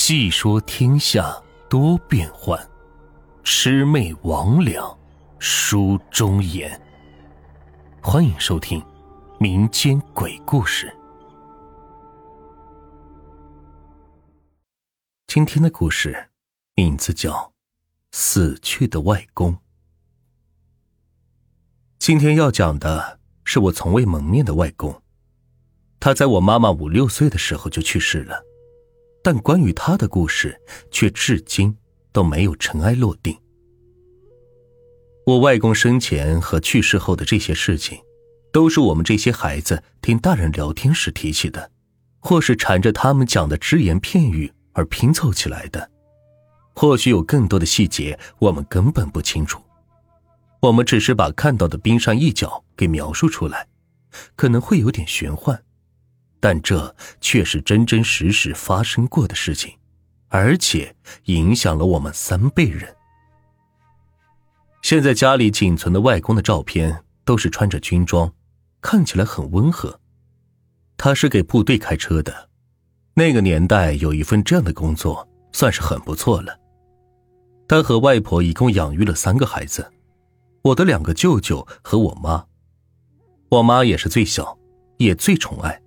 [0.00, 2.56] 细说天下多变幻，
[3.42, 4.96] 魑魅魍魉
[5.40, 6.80] 书中言。
[8.00, 8.80] 欢迎收听
[9.40, 10.96] 民间鬼故事。
[15.26, 16.30] 今天的故事
[16.76, 17.32] 名字叫
[18.12, 19.52] 《死去的外公》。
[21.98, 25.02] 今天要讲的是我从未蒙面的外公，
[25.98, 28.44] 他在我妈妈五六岁的时候就去世了。
[29.22, 31.76] 但关于他的故事，却至今
[32.12, 33.36] 都没有尘埃落定。
[35.26, 37.98] 我外公生前和去世后的这些事情，
[38.50, 41.70] 都是我们这些孩子听大人聊天时提起的，
[42.20, 45.90] 或是缠着他们讲的只言片语而拼凑起来的。
[46.74, 49.60] 或许有更多的细节我们根本不清楚，
[50.60, 53.66] 我们只是把看到的冰山一角给描述出来，
[54.34, 55.62] 可能会有点玄幻。
[56.40, 59.72] 但这却是真真实实发生过的事情，
[60.28, 62.94] 而且影响了我们三辈人。
[64.82, 68.32] 现在家里仅存的外公的照片都是穿着军装，
[68.80, 70.00] 看起来很温和。
[70.96, 72.48] 他是给部队开车的，
[73.14, 76.58] 那个年代有一份这样的工作算是很不错了。
[77.66, 79.90] 他和外婆一共养育了三个孩子，
[80.62, 82.46] 我的两个舅舅和我妈。
[83.50, 84.58] 我妈也是最小，
[84.98, 85.80] 也最宠爱。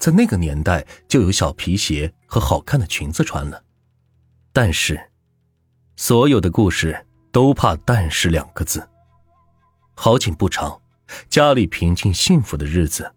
[0.00, 3.62] 在那个年代，就有小皮鞋和好看的裙子穿了。
[4.50, 4.98] 但是，
[5.94, 8.88] 所有的故事都怕“但是”两个字。
[9.94, 10.80] 好景不长，
[11.28, 13.12] 家里平静幸福的日子，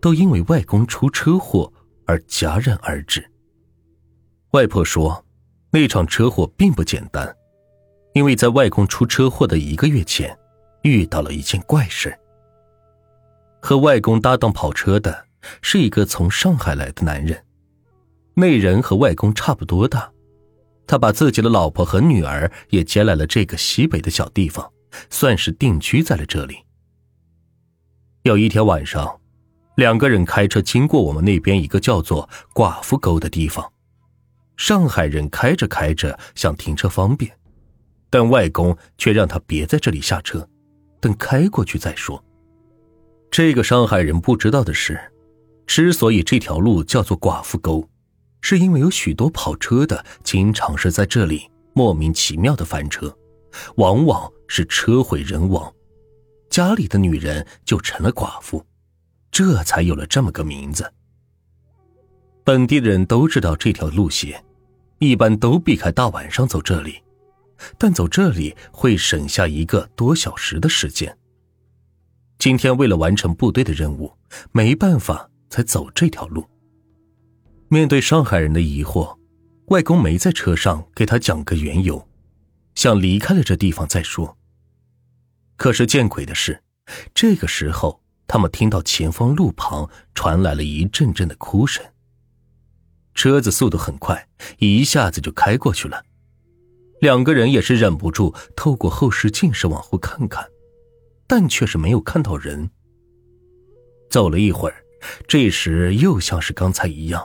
[0.00, 1.72] 都因为外公出车祸
[2.04, 3.30] 而戛然而止。
[4.50, 5.24] 外婆说，
[5.70, 7.32] 那场车祸并不简单，
[8.12, 10.36] 因为在外公出车祸的一个月前，
[10.82, 12.12] 遇到了一件怪事。
[13.62, 15.26] 和外公搭档跑车的。
[15.62, 17.44] 是一个从上海来的男人，
[18.34, 20.10] 那人和外公差不多大，
[20.86, 24.72] 他把自己的老婆和女儿也接来了这个西北的小地方，
[25.10, 26.56] 算是定居在了这里。
[28.22, 29.20] 有一天晚上，
[29.76, 33.72] 两个人开车经过我们那边一个叫做寡妇沟的地方，
[34.56, 37.30] 上海人开着开着想停车方便，
[38.08, 40.48] 但外公却让他别在这里下车，
[41.00, 42.22] 等开过去再说。
[43.30, 44.98] 这个上海人不知道的是。
[45.66, 47.88] 之所以这条路叫做寡妇沟，
[48.40, 53.16] 是因为有许多跑车的经常是在这里莫名其妙的翻车，
[53.76, 55.72] 往往是车毁人亡，
[56.50, 58.64] 家里的女人就成了寡妇，
[59.30, 60.92] 这才有了这么个名字。
[62.44, 64.44] 本地的人都知道这条路线，
[64.98, 67.02] 一般都避开大晚上走这里，
[67.78, 71.16] 但走这里会省下一个多小时的时间。
[72.38, 74.12] 今天为了完成部队的任务，
[74.52, 75.30] 没办法。
[75.54, 76.44] 才走这条路。
[77.68, 79.16] 面对上海人的疑惑，
[79.66, 82.08] 外公没在车上给他讲个缘由，
[82.74, 84.36] 想离开了这地方再说。
[85.56, 86.60] 可是见鬼的是，
[87.14, 91.84] 这个时候他们听到前方路旁传来了一阵阵的哭声。
[93.14, 94.26] 车子速度很快，
[94.58, 96.04] 一下子就开过去了。
[97.00, 100.44] 两个人也是忍不住透过后视镜是往后看看，
[101.28, 102.68] 但却是没有看到人。
[104.10, 104.83] 走了一会儿。
[105.26, 107.24] 这时又像是刚才一样，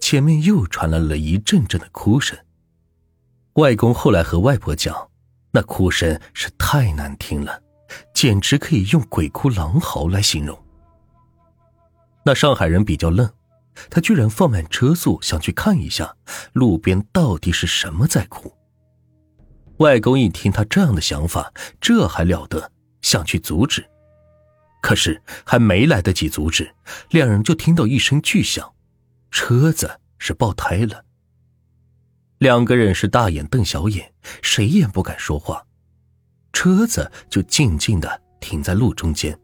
[0.00, 2.38] 前面又传来了一阵阵的哭声。
[3.54, 5.10] 外公后来和外婆讲，
[5.50, 7.60] 那哭声是太难听了，
[8.14, 10.56] 简直可以用鬼哭狼嚎来形容。
[12.24, 13.28] 那上海人比较愣，
[13.90, 16.14] 他居然放慢车速想去看一下
[16.52, 18.52] 路边到底是什么在哭。
[19.78, 22.70] 外公一听他这样的想法，这还了得，
[23.02, 23.88] 想去阻止。
[24.88, 26.74] 可是还没来得及阻止，
[27.10, 28.72] 两人就听到一声巨响，
[29.30, 31.04] 车子是爆胎了。
[32.38, 35.62] 两个人是大眼瞪小眼，谁也不敢说话，
[36.54, 39.38] 车子就静静的停在路中间，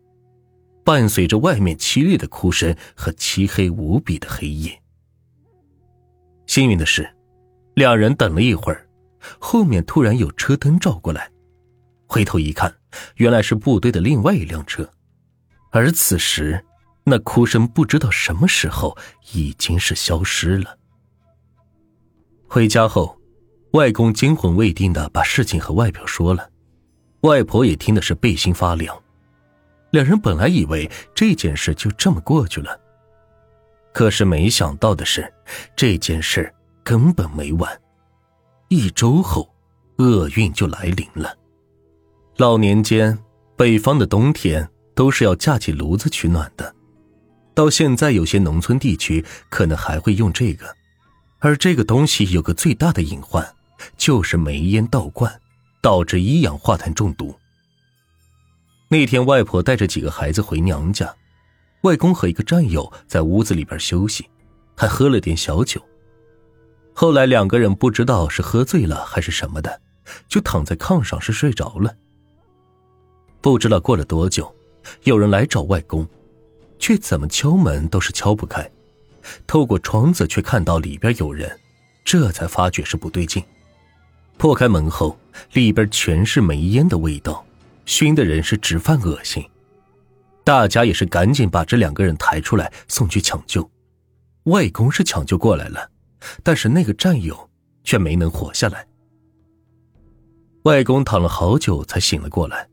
[0.83, 4.81] 伴随着外面凄厉的哭声和漆黑无比的黑夜。
[6.47, 7.07] 幸运的是，
[7.75, 8.89] 两人等了一会儿，
[9.39, 11.31] 后面突然有车灯照过来，
[12.07, 12.75] 回头一看，
[13.17, 14.91] 原来是部队的另外一辆车。
[15.75, 16.65] 而此时，
[17.03, 18.97] 那哭声不知道什么时候
[19.33, 20.79] 已经是消失了。
[22.47, 23.19] 回家后，
[23.73, 26.49] 外公惊魂未定的把事情和外婆说了，
[27.23, 28.97] 外婆也听的是背心发凉。
[29.91, 32.81] 两人本来以为这件事就这么过去了，
[33.93, 35.29] 可是没想到的是，
[35.75, 36.55] 这件事
[36.85, 37.83] 根本没完。
[38.69, 39.53] 一周后，
[39.97, 41.37] 厄运就来临了。
[42.37, 43.19] 老年间，
[43.57, 44.71] 北方的冬天。
[44.95, 46.75] 都是要架起炉子取暖的，
[47.55, 50.75] 到现在有些农村地区可能还会用这个，
[51.39, 53.55] 而这个东西有个最大的隐患，
[53.97, 55.41] 就是煤烟倒灌，
[55.81, 57.35] 导致一氧化碳中毒。
[58.89, 61.13] 那天，外婆带着几个孩子回娘家，
[61.83, 64.29] 外公和一个战友在屋子里边休息，
[64.77, 65.83] 还喝了点小酒。
[66.93, 69.81] 后来两个人不知道是喝醉了还是什么的，
[70.29, 71.97] 就躺在炕上是睡着了。
[73.41, 74.55] 不知道过了多久，
[75.05, 76.07] 有人来找外公，
[76.79, 78.71] 却怎么敲门都是敲不开。
[79.47, 81.59] 透过窗子却看到里边有人，
[82.05, 83.43] 这才发觉是不对劲。
[84.37, 85.19] 破开门后，
[85.53, 87.45] 里边全是煤烟的味道，
[87.87, 89.45] 熏的人是直犯恶心。
[90.43, 93.71] 大家也是赶紧把这两个人抬出来送去抢救。
[94.45, 95.91] 外公是抢救过来了，
[96.43, 97.49] 但是那个战友
[97.83, 98.87] 却没能活下来。
[100.65, 102.69] 外公躺了好久才醒了过来，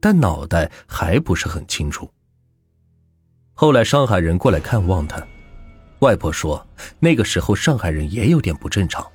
[0.00, 2.10] 但脑袋还不是很清楚。
[3.54, 5.26] 后来上海人过来看望他。
[6.00, 6.66] 外婆说
[7.00, 9.06] ：“那个时候上海人也有点不正常，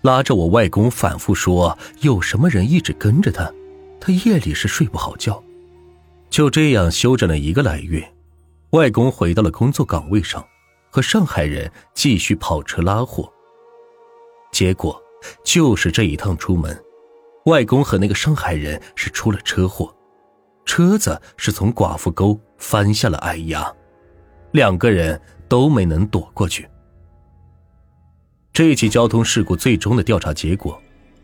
[0.00, 3.52] 拉着我外公反复说有什么人一直跟着他，
[4.00, 5.42] 他夜里是睡不好觉。”
[6.30, 8.10] 就这样休整了一个来月，
[8.70, 10.42] 外公回到了工作岗位上，
[10.88, 13.30] 和上海人继续跑车拉货。
[14.50, 14.98] 结果
[15.44, 16.82] 就是这一趟出门，
[17.44, 19.94] 外公和那个上海人是出了车祸，
[20.64, 23.72] 车子是从寡妇沟翻下了矮崖，
[24.52, 25.20] 两个人。
[25.52, 26.66] 都没能躲过去。
[28.54, 30.80] 这起交通事故最终的调查结果，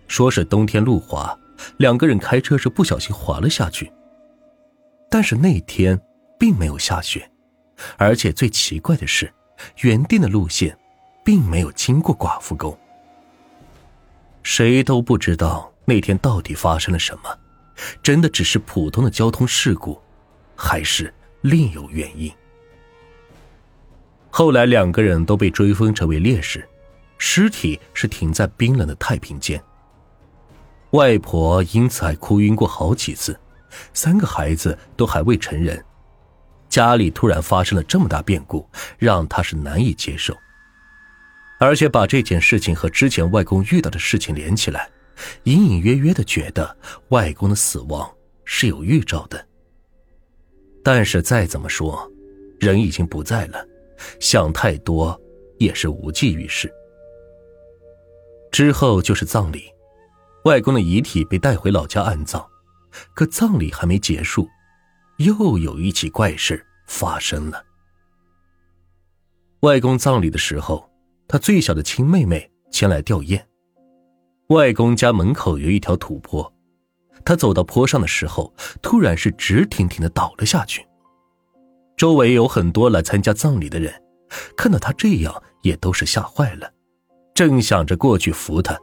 [0.06, 1.34] 说是冬天路滑，
[1.78, 3.90] 两个人开车是不小心滑了下去。
[5.10, 5.98] 但是那天
[6.38, 7.26] 并没有下雪，
[7.96, 9.32] 而且最奇怪的是，
[9.78, 10.78] 原定的路线
[11.24, 12.78] 并没有经过寡妇沟。
[14.42, 17.34] 谁都不知道那天到底发生了什么，
[18.02, 20.00] 真的只是普通的交通事故，
[20.56, 22.32] 还是另有原因？
[24.30, 26.68] 后来两个人都被追封成为烈士，
[27.16, 29.62] 尸体是停在冰冷的太平间。
[30.90, 33.38] 外婆因此还哭晕过好几次，
[33.92, 35.84] 三个孩子都还未成人，
[36.68, 40.36] 家里突然发生了这么大变故，让她是难以接受。
[41.60, 44.88] 而且把这件事情和之前外公遇到的事情连起来，
[45.44, 46.76] 隐隐约约的觉得
[47.08, 48.10] 外公的死亡
[48.44, 49.46] 是有预兆的。
[50.82, 52.10] 但是再怎么说，
[52.58, 53.66] 人已经不在了。
[54.20, 55.20] 想太多
[55.58, 56.72] 也是无济于事。
[58.52, 59.64] 之后就是葬礼，
[60.44, 62.46] 外公的遗体被带回老家安葬，
[63.14, 64.48] 可葬礼还没结束，
[65.18, 67.62] 又有一起怪事发生了。
[69.60, 70.88] 外公葬礼的时候，
[71.26, 73.42] 他最小的亲妹妹前来吊唁。
[74.48, 76.50] 外公家门口有一条土坡，
[77.22, 80.86] 他走到坡上的时候，突然是直挺挺的倒了下去。
[81.98, 83.92] 周围有很多来参加葬礼的人，
[84.56, 86.72] 看到他这样也都是吓坏了，
[87.34, 88.74] 正想着过去扶他，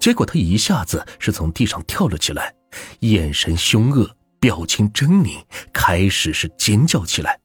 [0.00, 2.52] 结果他一下子是从地上跳了起来，
[3.00, 4.10] 眼神凶恶，
[4.40, 5.40] 表情狰狞，
[5.72, 7.38] 开始是尖叫起来，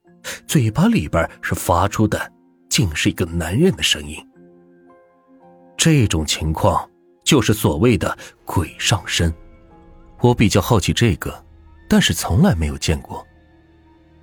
[0.47, 2.19] 嘴巴里边是发出的
[2.71, 4.17] 竟是一个男人的声音。
[5.77, 6.89] 这种情况
[7.23, 9.33] 就是所谓的鬼上身，
[10.19, 11.43] 我比较好奇这个，
[11.87, 13.25] 但是从来没有见过。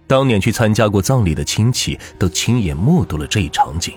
[0.06, 3.94] 当年去参加过葬礼的亲戚都亲眼目睹了这一场景，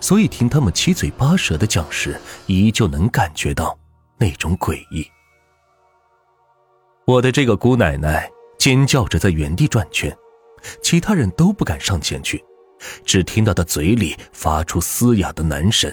[0.00, 3.78] 所以听他们七嘴八舌的讲时，依旧能感觉到
[4.18, 5.06] 那种诡异。
[7.04, 8.28] 我的这个姑奶奶
[8.58, 10.12] 尖叫着在原地转圈，
[10.82, 12.44] 其他人都不敢上前去，
[13.04, 15.88] 只听到她嘴里发出嘶哑的男声，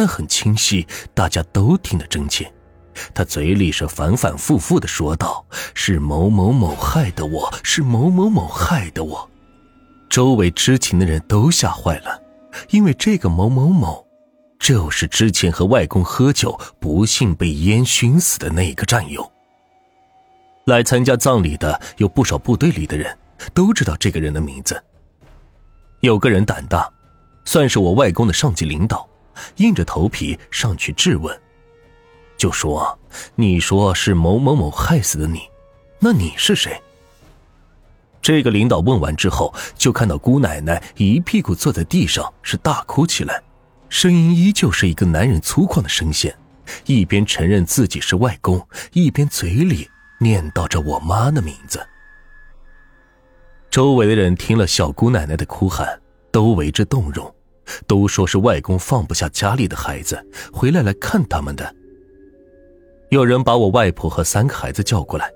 [0.00, 2.50] 但很清晰，大家都听得真切。
[3.12, 5.44] 他嘴里是反反复复的说道
[5.76, 9.30] ：“是某某某害的我，是某某某害的我。”
[10.08, 12.18] 周围知情的人都吓坏了，
[12.70, 14.02] 因为这个某某某，
[14.58, 19.30] 就是之前和外公喝酒不幸被烟熏死的那个战友。
[20.64, 23.14] 来参加葬礼的有不少部队里的人，
[23.52, 24.82] 都知道这个人的名字。
[26.00, 26.90] 有个人胆大，
[27.44, 29.06] 算是我外公的上级领导，
[29.56, 31.40] 硬着头皮上去质问。
[32.36, 32.98] 就说
[33.36, 35.42] ：“你说是某某某害死的你，
[35.98, 36.80] 那你是谁？”
[38.22, 43.42] 这个领导问完之后，就看到姑奶奶一屁股坐在地上，是大哭起来，
[43.88, 46.34] 声音依旧是一个男人粗犷的声线，
[46.86, 51.86] 一边承认自己是外公，一边嘴里念叨着我妈的名字。
[53.70, 57.34] 周围的人听了小姑奶奶的哭喊，都为之动容，
[57.86, 61.74] 都说是外公放不下家里的孩子，回来来看他们的。
[63.10, 65.30] 有人把我外婆和三个孩子叫过来，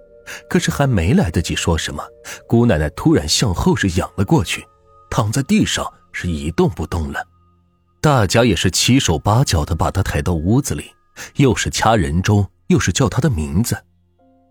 [0.48, 2.04] 可是还没来得及说什么，
[2.46, 4.64] 姑奶奶突然向后是仰了过去，
[5.10, 7.26] 躺在地上是一动不动了。
[8.00, 10.92] 大家也是七手八脚的把他抬到屋子里，
[11.36, 13.76] 又是掐人中，又是叫他的名字，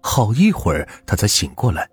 [0.01, 1.87] 好一会儿他才醒过来，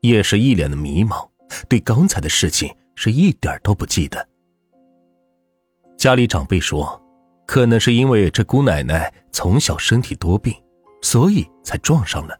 [0.00, 1.28] 也是一脸的迷茫，
[1.68, 4.26] 对刚才的事情是一点都不记得。
[6.00, 6.98] 家里长辈说，
[7.46, 10.50] 可能是因为这姑奶奶从小身体多病，
[11.02, 12.34] 所以才撞上了。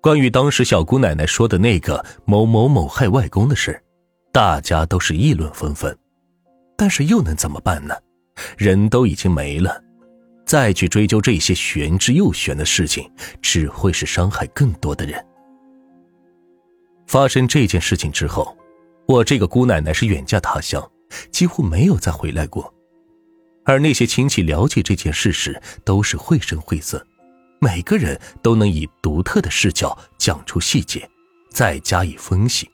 [0.00, 3.80] 关于当时小姑奶奶说的那个某某某害外公的事，
[4.32, 5.96] 大家都是议论纷纷。
[6.76, 7.94] 但是又能怎么办呢？
[8.58, 9.80] 人都已经没了，
[10.44, 13.08] 再去追究这些玄之又玄的事情，
[13.40, 15.24] 只会是伤害更多的人。
[17.06, 18.56] 发生这件事情之后，
[19.06, 20.84] 我这个姑奶奶是远嫁他乡，
[21.30, 22.72] 几乎没有再回来过。
[23.64, 27.06] 而那些亲戚了解这件事时，都是绘声绘色，
[27.60, 31.08] 每个人都能以独特的视角讲出细节，
[31.50, 32.68] 再加以分析。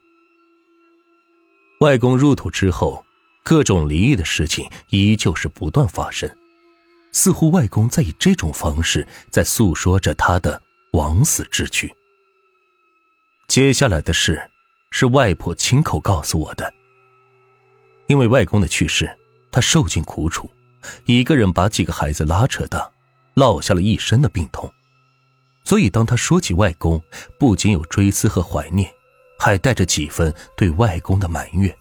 [1.80, 3.04] 外公入土之后。
[3.44, 6.30] 各种离异的事情依旧是不断发生，
[7.12, 10.60] 似乎外公在以这种方式在诉说着他的
[10.92, 11.90] 枉死之躯。
[13.46, 14.50] 接下来的事
[14.90, 16.70] 是外婆亲口告诉我的。
[18.08, 19.16] 因为外公的去世，
[19.52, 20.50] 他受尽苦楚，
[21.04, 22.90] 一个人把几个孩子拉扯大，
[23.34, 24.72] 落下了一身的病痛，
[25.62, 27.02] 所以当他说起外公，
[27.38, 28.90] 不仅有追思和怀念，
[29.38, 31.74] 还带着几分对外公的埋怨。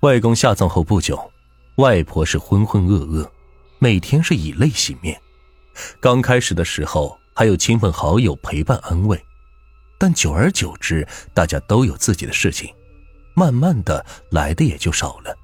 [0.00, 1.30] 外公下葬后不久，
[1.76, 3.30] 外婆是浑浑噩噩，
[3.78, 5.20] 每天是以泪洗面。
[6.00, 9.24] 刚开始的时候还有亲朋好友陪伴安慰，
[9.96, 12.74] 但久而久之，大家都有自己的事情，
[13.34, 15.36] 慢慢的来的也就少了。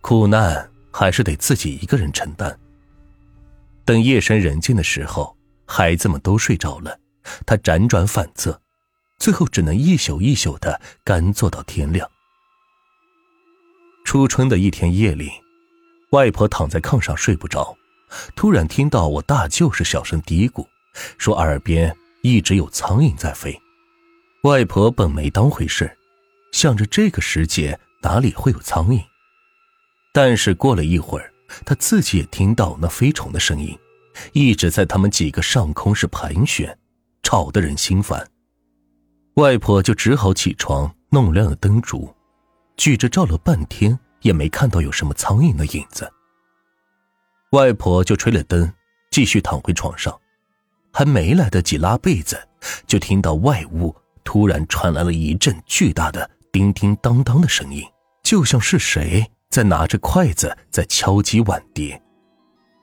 [0.00, 2.58] 苦难还是得自己一个人承担。
[3.84, 6.98] 等夜深人静的时候，孩子们都睡着了，
[7.44, 8.60] 他辗转反侧，
[9.18, 12.08] 最后只能一宿一宿的干坐到天亮。
[14.04, 15.30] 初春的一天夜里，
[16.12, 17.76] 外婆躺在炕上睡不着，
[18.34, 20.66] 突然听到我大舅是小声嘀咕，
[21.18, 23.60] 说耳边一直有苍蝇在飞。
[24.44, 25.97] 外婆本没当回事，
[26.52, 29.02] 想着这个时节哪里会有苍蝇。
[30.12, 31.32] 但是过了一会儿，
[31.64, 33.78] 他自己也听到那飞虫的声音，
[34.32, 36.76] 一直在他们几个上空是盘旋，
[37.22, 38.26] 吵得人心烦。
[39.34, 42.12] 外婆就只好起床，弄亮了灯烛。
[42.76, 46.10] 举着照了半天，也没看到有什么苍蝇的影子。
[47.52, 48.72] 外婆就吹了灯，
[49.10, 50.18] 继续躺回床上，
[50.92, 52.40] 还没来得及拉被子，
[52.86, 57.84] 就听到外屋突然传来了一阵巨大的叮叮当当的声音，
[58.22, 62.00] 就像是谁在拿着筷子在敲击碗碟。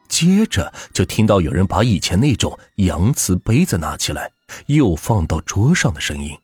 [0.08, 4.32] 接着就听到有人把以前那种洋瓷杯子拿起来，
[4.68, 6.38] 又放到桌上的声音。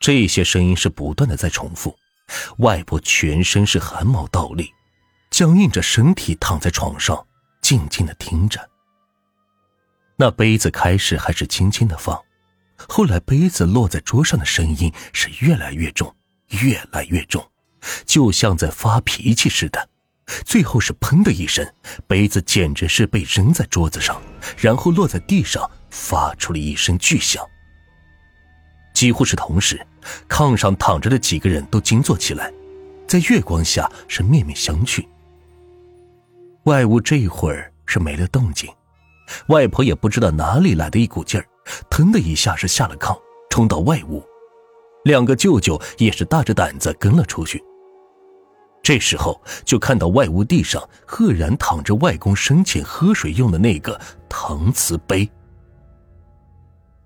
[0.00, 1.94] 这些声音是不断的在重复。
[2.58, 4.70] 外婆全身是汗毛倒立，
[5.30, 7.26] 僵硬着身体躺在床上，
[7.62, 8.68] 静静的听着。
[10.16, 12.20] 那杯子开始还是轻轻的放，
[12.86, 16.14] 后来杯子落在桌上的声音是越来越重，
[16.62, 17.44] 越来越重，
[18.06, 19.88] 就像在发脾气似的。
[20.44, 21.66] 最后是砰的一声，
[22.06, 24.20] 杯子简直是被扔在桌子上，
[24.58, 27.42] 然后落在地上，发出了一声巨响。
[28.92, 29.80] 几乎是同时，
[30.28, 32.52] 炕上躺着的几个人都惊坐起来，
[33.06, 35.06] 在月光下是面面相觑。
[36.64, 38.70] 外屋这一会儿是没了动静，
[39.46, 41.46] 外婆也不知道哪里来的一股劲儿，
[41.90, 43.18] 腾的一下是下了炕，
[43.50, 44.22] 冲到外屋，
[45.04, 47.62] 两个舅舅也是大着胆子跟了出去。
[48.82, 55.28] 这时候就看到外屋地上赫然躺着外公生前喝水用的那个搪瓷杯。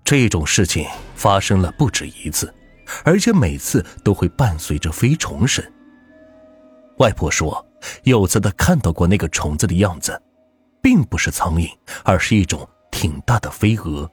[0.05, 2.53] 这种事情发生了不止一次，
[3.03, 5.63] 而且每次都会伴随着飞虫声。
[6.99, 7.65] 外婆说，
[8.03, 10.21] 有次她看到过那个虫子的样子，
[10.81, 11.69] 并不是苍蝇，
[12.03, 14.09] 而是一种挺大的飞蛾。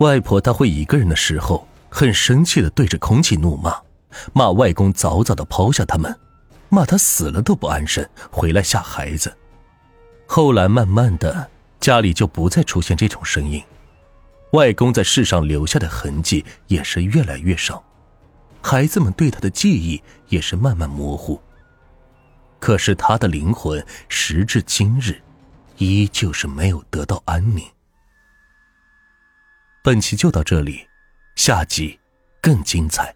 [0.00, 3.74] 外婆她会一个人的时候，很生气的对着空气怒骂，
[4.32, 6.18] 骂外公早早的抛下他们，
[6.70, 9.36] 骂他死了都不安生，回来吓孩子。
[10.26, 13.62] 后来慢慢的，家里就不再出现这种声音。
[14.52, 17.84] 外公在世上留下的痕迹也是越来越少，
[18.62, 21.38] 孩子们对他的记忆也是慢慢模糊。
[22.58, 25.20] 可是他的灵魂时至今日，
[25.76, 27.62] 依旧是没有得到安宁。
[29.82, 30.86] 本期就到这里，
[31.36, 31.98] 下集
[32.42, 33.14] 更精彩。